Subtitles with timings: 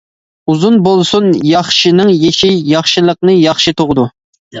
[0.51, 4.07] ئۇزۇن بولسۇن ياخشىنىڭ يېشى، ياخشىلىقنى ياخشى تۇغىدۇ.